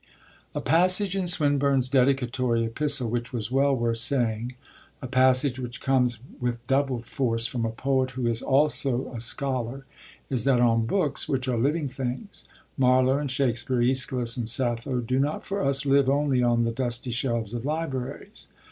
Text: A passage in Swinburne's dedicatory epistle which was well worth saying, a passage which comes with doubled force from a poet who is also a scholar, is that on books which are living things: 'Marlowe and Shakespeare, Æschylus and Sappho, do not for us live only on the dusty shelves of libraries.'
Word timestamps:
A 0.55 0.61
passage 0.61 1.15
in 1.15 1.27
Swinburne's 1.27 1.87
dedicatory 1.87 2.63
epistle 2.65 3.07
which 3.07 3.31
was 3.31 3.51
well 3.51 3.75
worth 3.75 3.99
saying, 3.99 4.55
a 4.99 5.05
passage 5.05 5.59
which 5.59 5.79
comes 5.79 6.17
with 6.39 6.65
doubled 6.65 7.05
force 7.05 7.45
from 7.45 7.65
a 7.65 7.69
poet 7.71 8.09
who 8.17 8.25
is 8.25 8.41
also 8.41 9.13
a 9.13 9.19
scholar, 9.19 9.85
is 10.27 10.43
that 10.45 10.59
on 10.59 10.87
books 10.87 11.29
which 11.29 11.47
are 11.47 11.55
living 11.55 11.87
things: 11.87 12.45
'Marlowe 12.79 13.19
and 13.19 13.29
Shakespeare, 13.29 13.77
Æschylus 13.81 14.37
and 14.37 14.49
Sappho, 14.49 15.01
do 15.01 15.19
not 15.19 15.45
for 15.45 15.63
us 15.63 15.85
live 15.85 16.09
only 16.09 16.41
on 16.41 16.63
the 16.63 16.71
dusty 16.71 17.11
shelves 17.11 17.53
of 17.53 17.63
libraries.' 17.63 18.47